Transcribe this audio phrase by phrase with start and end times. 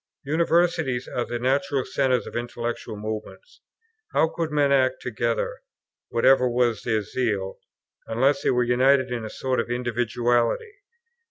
[0.25, 3.61] Universities are the natural centres of intellectual movements.
[4.13, 5.59] How could men act together,
[6.09, 7.59] whatever was their zeal,
[8.07, 10.73] unless they were united in a sort of individuality?